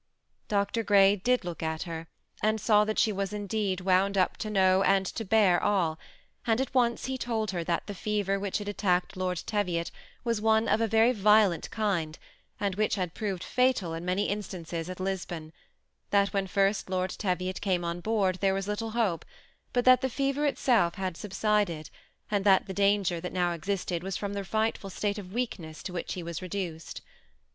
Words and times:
Dr. 0.47 0.81
Grey 0.81 1.15
did 1.15 1.45
look 1.45 1.61
at 1.61 1.83
her, 1.83 2.07
and 2.41 2.59
saw 2.59 2.85
that 2.85 2.97
she 2.97 3.11
was 3.11 3.33
in 3.33 3.45
deed 3.45 3.81
wound 3.81 4.17
up 4.17 4.35
to 4.37 4.49
know 4.49 4.81
and 4.81 5.05
to 5.05 5.23
bear 5.23 5.61
all, 5.61 5.99
and 6.47 6.59
at* 6.59 6.73
once 6.73 7.05
he 7.05 7.19
told 7.19 7.51
her 7.51 7.63
that 7.63 7.85
the 7.85 7.93
fever 7.93 8.39
which 8.39 8.57
had 8.57 8.67
attacked 8.67 9.15
Lord 9.15 9.43
Teviot 9.45 9.91
was 10.23 10.41
one 10.41 10.67
of 10.67 10.81
a 10.81 10.87
very 10.87 11.11
violent 11.11 11.69
kind, 11.69 12.17
and 12.59 12.73
which 12.73 12.95
had 12.95 13.13
proved 13.13 13.43
fatal 13.43 13.93
in 13.93 14.03
many 14.03 14.25
instances 14.27 14.89
at 14.89 14.99
Lisbon; 14.99 15.53
that 16.09 16.29
when 16.33 16.47
first 16.47 16.89
Lord 16.89 17.11
Teviot 17.11 17.61
came 17.61 17.85
on 17.85 17.99
board 18.01 18.37
there 18.37 18.55
was 18.55 18.67
little 18.67 18.89
hope, 18.97 19.23
but 19.71 19.85
that 19.85 20.01
the 20.01 20.09
fever 20.09 20.47
itself 20.47 20.95
had 20.95 21.15
subsided, 21.15 21.91
and 22.31 22.43
that 22.43 22.65
the 22.65 22.73
danger 22.73 23.21
that 23.21 23.33
now 23.33 23.51
existed 23.51 24.01
was 24.01 24.17
from 24.17 24.33
the 24.33 24.43
frightful 24.43 24.89
state 24.89 25.19
of 25.19 25.31
weakness 25.31 25.83
to 25.83 25.91
808 25.91 25.91
THE 25.91 25.93
8Eia 25.93 26.01
ATTAGHED 26.01 26.05
GOVFLEL 26.09 26.09
which 26.09 26.13
he 26.15 26.23
was 26.23 26.39
redaoed. 26.41 27.01